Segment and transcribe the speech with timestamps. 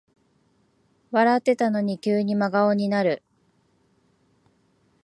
[1.11, 3.21] 笑ってたのに急に真顔になる